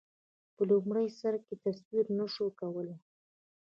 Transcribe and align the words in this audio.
په 0.55 0.61
لومړي 0.69 1.07
سر 1.19 1.33
کې 1.45 1.55
تصور 1.65 2.05
نه 2.17 2.25
شو 2.33 2.45
کولای. 2.59 2.95